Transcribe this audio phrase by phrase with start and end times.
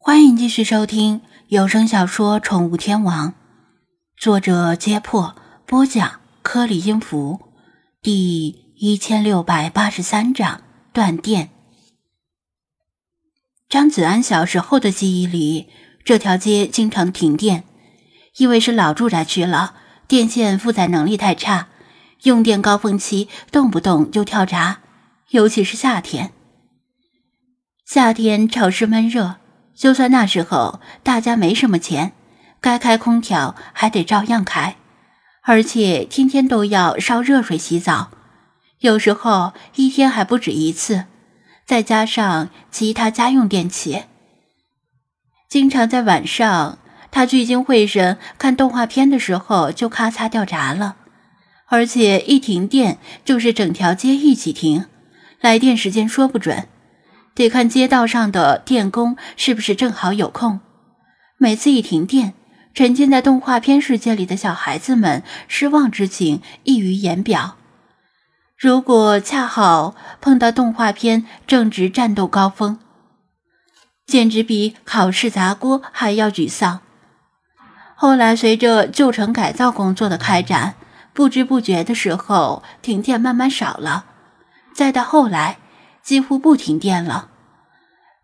[0.00, 3.32] 欢迎继续收听有声小说《宠物天王》，
[4.16, 5.34] 作者：揭破，
[5.66, 7.40] 播讲：颗粒音符，
[8.00, 11.50] 第一千六百八十三章断电。
[13.68, 15.68] 张子安小时候的记忆里，
[16.04, 17.64] 这条街经常停电，
[18.36, 19.74] 因为是老住宅区了，
[20.06, 21.68] 电线负载能力太差，
[22.22, 24.80] 用电高峰期动不动就跳闸，
[25.30, 26.32] 尤其是夏天。
[27.84, 29.36] 夏天潮湿闷热。
[29.78, 32.12] 就算那时候大家没什么钱，
[32.60, 34.74] 该开空调还得照样开，
[35.42, 38.10] 而且天天都要烧热水洗澡，
[38.80, 41.04] 有时候一天还不止一次，
[41.64, 44.02] 再加上其他家用电器，
[45.48, 46.78] 经常在晚上
[47.12, 50.96] 他聚精会神看动画片的时候就咔嚓掉闸了，
[51.66, 54.86] 而且一停电就是整条街一起停，
[55.40, 56.66] 来电时间说不准。
[57.38, 60.58] 得看街道上的电工是不是正好有空。
[61.36, 62.34] 每次一停电，
[62.74, 67.54] 沉浸在动画片世界里的小孩子们失望之情溢于言表。
[68.56, 72.80] 如果恰好碰到动画片正值战斗高峰，
[74.04, 76.80] 简直比考试砸锅还要沮丧。
[77.94, 80.74] 后来随着旧城改造工作的开展，
[81.12, 84.06] 不知不觉的时候，停电慢慢少了。
[84.74, 85.58] 再到后来。
[86.08, 87.28] 几乎不停电了。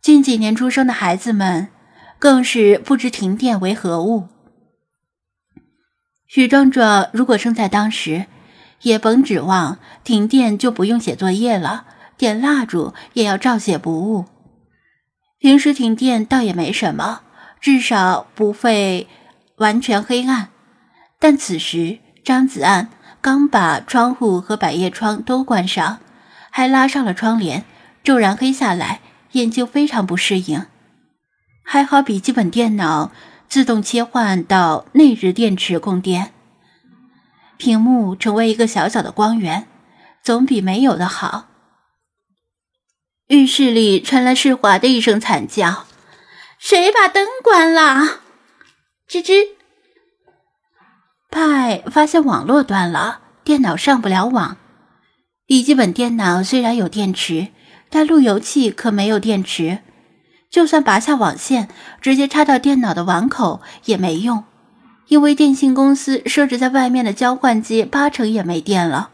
[0.00, 1.66] 近几年出生的孩子们，
[2.16, 4.28] 更是不知停电为何物。
[6.28, 8.26] 许壮壮如果生在当时，
[8.82, 14.26] 也甭指望停电就不用写作业了，点蜡烛也要照写不误。
[15.40, 17.22] 平时停电倒也没什么，
[17.60, 19.08] 至少不会
[19.56, 20.50] 完全黑暗。
[21.18, 25.98] 但此时张子安刚把窗户和百叶窗都关上，
[26.52, 27.64] 还拉上了窗帘。
[28.04, 29.00] 骤然黑下来，
[29.32, 30.66] 眼睛非常不适应。
[31.64, 33.12] 还好笔记本电脑
[33.48, 36.32] 自动切换到内置电池供电，
[37.56, 39.68] 屏幕成为一个小小的光源，
[40.22, 41.48] 总比没有的好。
[43.28, 45.86] 浴室里传来世华的一声惨叫
[46.58, 48.20] ：“谁把灯关了？”
[49.08, 49.48] 吱吱。
[51.30, 54.58] 派发现网络断了，电脑上不了网。
[55.46, 57.48] 笔记本电脑虽然有电池。
[57.94, 59.80] 但路由器可没有电池，
[60.48, 61.68] 就算拔下网线，
[62.00, 64.44] 直接插到电脑的网口也没用，
[65.08, 69.10] 因为电信公司设置在外面的交换机八成也没电了。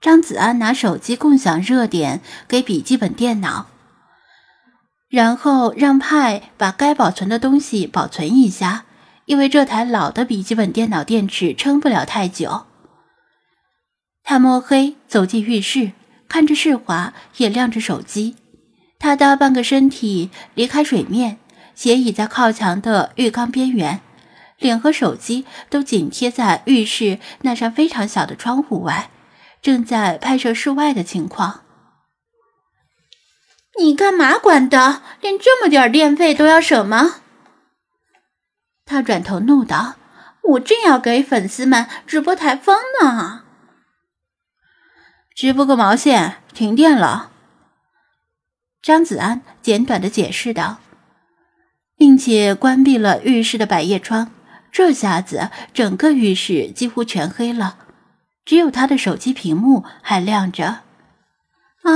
[0.00, 3.66] 张子安拿手机共享热点给笔记本电脑，
[5.08, 8.84] 然后让派把该保存的东西保存一下，
[9.26, 12.66] 因为这台老的笔记本电脑电池撑不了太久。
[14.24, 15.92] 他摸黑走进浴室。
[16.30, 18.36] 看着世华，也亮着手机。
[19.00, 21.40] 他大半个身体离开水面，
[21.74, 24.00] 斜倚在靠墙的浴缸边缘，
[24.56, 29.10] 脸和手机都紧贴在浴室那扇非常小的窗户外，
[29.60, 31.62] 正在拍摄室外的情况。
[33.80, 35.02] 你干嘛管的？
[35.20, 37.16] 连这么点电费都要省吗？
[38.84, 39.96] 他转头怒道
[40.50, 43.42] ：“我正要给粉丝们直播台风呢。”
[45.34, 46.36] 直播个毛线！
[46.52, 47.30] 停电了。
[48.82, 50.78] 张子安简短的解释道，
[51.96, 54.32] 并且关闭了浴室的百叶窗。
[54.72, 57.78] 这下子，整个浴室几乎全黑了，
[58.44, 60.82] 只有他的手机屏幕还亮着。
[61.82, 61.92] 啊！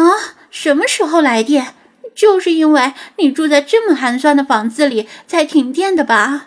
[0.51, 1.75] 什么时候来电？
[2.15, 6.47] 就是因为你住在这么寒酸的房子里才停电的吧？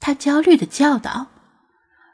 [0.00, 1.28] 他焦虑的叫道。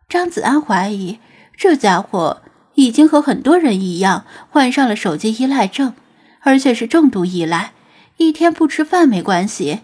[0.08, 1.20] 张子安怀疑
[1.56, 2.42] 这家伙。
[2.74, 5.92] 已经和很多人一样患上了手机依赖症，
[6.40, 7.72] 而且是重度依赖。
[8.16, 9.80] 一天不吃饭没关系，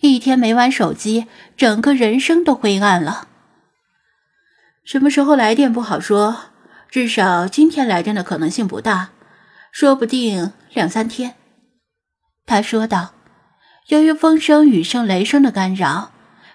[0.00, 1.26] 一天没玩手机，
[1.56, 3.28] 整个人生都灰暗了。
[4.84, 6.46] 什么时候来电不好说，
[6.90, 9.10] 至少今天来电的可能性不大，
[9.70, 11.36] 说不定两三天。
[12.46, 13.12] 他说道。
[13.88, 16.10] 由于风声、雨声、雷声的干扰，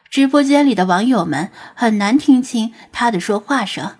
[0.10, 3.96] 直播间里的网友们很难听清他的说话声。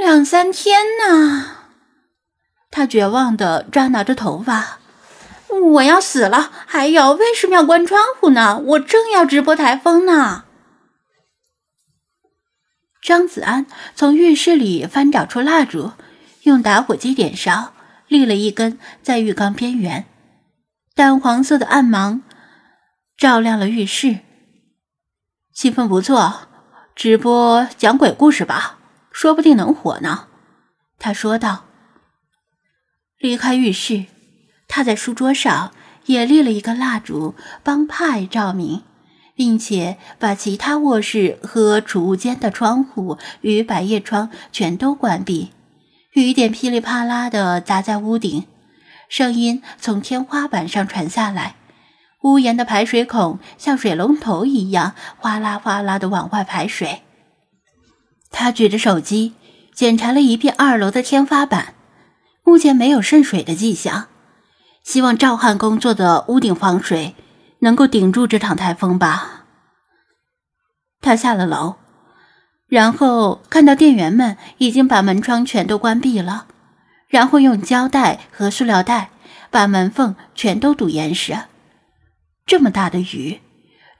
[0.00, 1.68] 两三天呢，
[2.70, 4.80] 他绝望的抓挠着头发，
[5.72, 6.50] 我要死了！
[6.66, 8.58] 还有，为什么要关窗户呢？
[8.58, 10.44] 我正要直播台风呢。
[13.00, 15.92] 张子安从浴室里翻找出蜡烛，
[16.42, 17.72] 用打火机点烧，
[18.08, 20.06] 立了一根在浴缸边缘，
[20.94, 22.22] 淡黄色的暗芒
[23.16, 24.18] 照亮了浴室。
[25.52, 26.48] 气氛不错，
[26.96, 28.78] 直播讲鬼故事吧。
[29.14, 30.26] 说不定能火呢，
[30.98, 31.66] 他说道。
[33.16, 34.06] 离开浴室，
[34.66, 35.70] 他在书桌上
[36.06, 38.82] 也立了一个蜡烛帮派照明，
[39.36, 45.52] 并且把其他卧室和储物间的窗户与百叶窗全都关闭。
[46.14, 48.44] 雨点噼里啪啦的砸在屋顶，
[49.08, 51.54] 声音从天花板上传下来。
[52.22, 57.03] 屋檐的排水孔像水龙头一样哗啦哗啦的往外排水。
[58.34, 59.34] 他举着手机
[59.72, 61.74] 检查了一遍二楼的天花板，
[62.42, 64.08] 目前没有渗水的迹象。
[64.82, 67.14] 希望赵汉工作的屋顶防水
[67.60, 69.44] 能够顶住这场台风吧。
[71.00, 71.76] 他下了楼，
[72.66, 76.46] 然后看到店员们已经把门窗全都关闭了，
[77.08, 79.10] 然后用胶带和塑料袋
[79.50, 81.38] 把门缝全都堵严实。
[82.44, 83.40] 这么大的雨，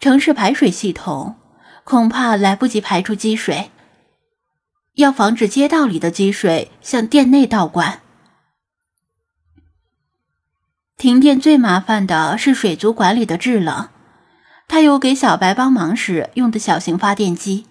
[0.01, 1.37] 城市排水系统
[1.85, 3.71] 恐怕来不及排出积水，
[4.94, 8.00] 要防止街道里的积水向店内倒灌。
[10.96, 13.88] 停电最麻烦的是水族馆里的制冷，
[14.69, 17.67] 他有给小白帮忙时用的小型发电机，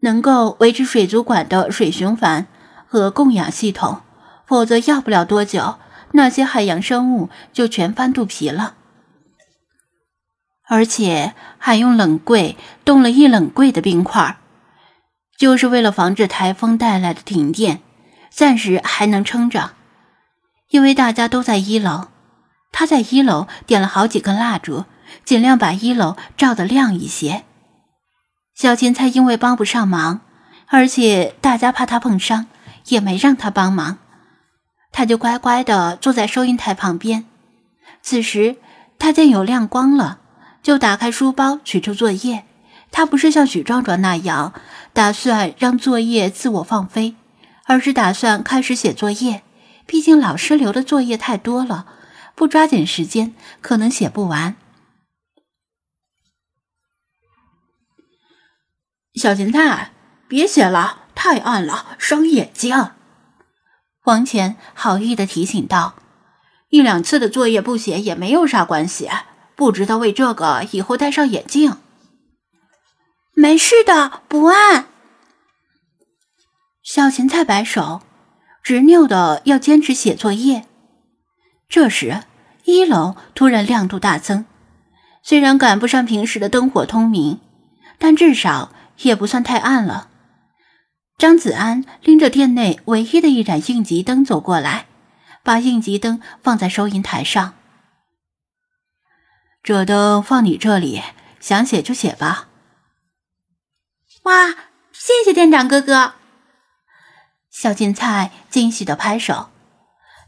[0.00, 2.46] 能够维持水族馆的水循环
[2.86, 4.02] 和供氧系统，
[4.44, 5.78] 否则要不了多久，
[6.12, 8.74] 那些海洋生物就全翻肚皮了。
[10.68, 14.36] 而且还用冷柜冻了一冷柜的冰块儿，
[15.38, 17.80] 就是为了防止台风带来的停电，
[18.30, 19.72] 暂时还能撑着。
[20.70, 22.08] 因为大家都在一楼，
[22.72, 24.84] 他在一楼点了好几根蜡烛，
[25.24, 27.44] 尽量把一楼照得亮一些。
[28.54, 30.20] 小芹菜因为帮不上忙，
[30.66, 32.46] 而且大家怕他碰伤，
[32.86, 33.98] 也没让他帮忙，
[34.90, 37.26] 他就乖乖地坐在收银台旁边。
[38.02, 38.56] 此时
[38.98, 40.20] 他见有亮光了。
[40.62, 42.44] 就打开书包，取出作业。
[42.96, 44.54] 他不是像许壮壮那样
[44.94, 47.14] 打算让作业自我放飞，
[47.66, 49.42] 而是打算开始写作业。
[49.84, 51.86] 毕竟老师留的作业太多了，
[52.34, 54.56] 不抓紧时间可能写不完。
[59.12, 59.90] 小芹菜，
[60.26, 62.92] 别写了，太暗了，伤眼睛。
[64.04, 65.96] 王乾好意的提醒道
[66.72, 69.10] ：“一两次的作业不写也没有啥关系。”
[69.54, 71.76] 不知道为这个以后戴上眼镜。
[73.38, 74.86] 没事的，不按。
[76.82, 78.00] 小芹菜摆手，
[78.62, 80.64] 执拗的要坚持写作业。
[81.68, 82.22] 这时，
[82.64, 84.46] 一楼突然亮度大增，
[85.22, 87.38] 虽然赶不上平时的灯火通明，
[87.98, 88.72] 但至少
[89.02, 90.08] 也不算太暗了。
[91.18, 94.86] 张子安拎着店内唯一的一盏应急灯走过来，
[95.42, 97.52] 把应急灯放在收银台上。
[99.62, 101.02] 这灯放你这里，
[101.38, 102.48] 想写就写吧。
[104.26, 104.48] 哇，
[104.92, 106.14] 谢谢店长哥哥！
[107.48, 109.50] 小芹菜惊喜的拍手。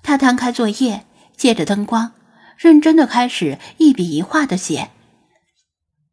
[0.04, 1.04] 他摊开作业，
[1.36, 2.12] 借着灯光，
[2.56, 4.90] 认真的开始一笔一画的写。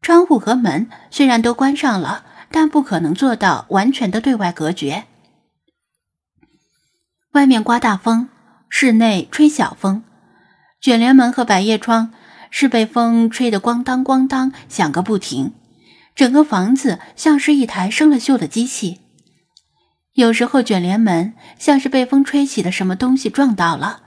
[0.02, 5.06] 窗户和门虽然都关上了，但不可能做到完全的对外隔绝。
[7.34, 8.30] 外面刮大风，
[8.68, 10.04] 室内吹小风，
[10.82, 12.12] 卷帘门和百叶窗。
[12.52, 15.54] 是被风吹得咣当咣当响个不停，
[16.16, 19.02] 整个房子像是一台生了锈的机器。
[20.14, 24.04] 有时候卷帘门像是被风吹起的什么东西撞到了，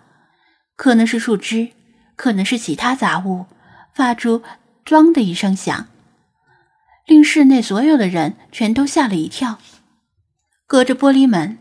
[0.74, 1.68] 可能是树枝，
[2.16, 3.44] 可能是其他杂物，
[3.92, 4.42] 发出
[4.86, 5.86] “咣”的一声响，
[7.06, 9.58] 令室内所有的人全都吓了一跳。
[10.66, 11.58] 隔着玻璃门，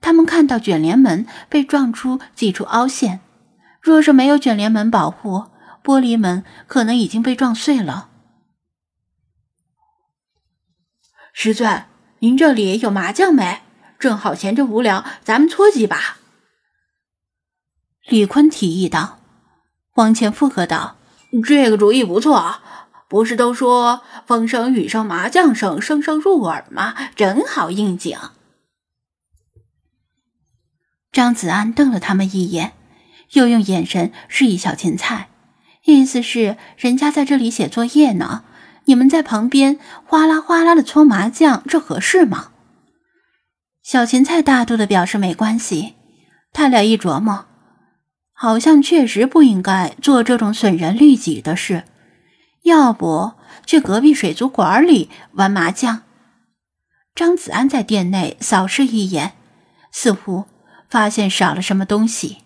[0.00, 3.20] 他们看到卷帘门被撞出几处凹陷，
[3.82, 5.44] 若是没有卷帘门保护。
[5.82, 8.09] 玻璃门可能已经被撞碎了。
[11.32, 11.84] 师尊，
[12.18, 13.60] 您这里有麻将没？
[13.98, 16.16] 正好闲着无聊，咱们搓几把。
[18.06, 19.18] 李坤提议道。
[19.94, 20.96] 王倩附和道
[21.44, 22.60] ：“这个主意不错，
[23.08, 26.94] 不是都说风声、雨声、麻将声，声声入耳吗？
[27.14, 28.18] 正好应景。”
[31.12, 32.72] 张子安瞪了他们一眼，
[33.32, 35.28] 又用眼神示意小芹菜。
[35.84, 38.44] 意思是人家在这里写作业呢，
[38.90, 42.50] 你们在旁边哗啦哗啦的搓麻将，这合适吗？
[43.84, 45.94] 小芹菜大度的表示没关系。
[46.52, 47.46] 他俩一琢磨，
[48.32, 51.84] 好像确实不应该做这种损人利己的事，
[52.64, 56.02] 要不去隔壁水族馆里玩麻将。
[57.14, 59.34] 张子安在店内扫视一眼，
[59.92, 60.46] 似乎
[60.88, 62.38] 发现少了什么东西。